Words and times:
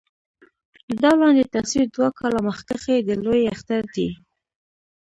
دا 1.01 1.11
لاندې 1.19 1.51
تصوير 1.55 1.87
دوه 1.95 2.09
کاله 2.19 2.39
مخکښې 2.47 2.97
د 3.07 3.09
لوئے 3.23 3.41
اختر 3.53 3.83
دے 3.95 4.07